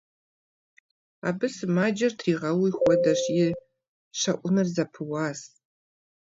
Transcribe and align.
Абы 1.27 1.47
сымаджэр 1.55 2.13
тригъэуи 2.19 2.71
хуэдэщ– 2.77 3.21
и 3.45 3.47
щэӏуныр 4.19 4.67
зэпыуащ. 4.75 5.39